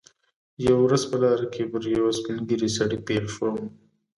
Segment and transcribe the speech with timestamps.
[0.65, 3.57] یوه ورځ په لاره کې پر یوه سپین ږیري سړي پېښ شوم.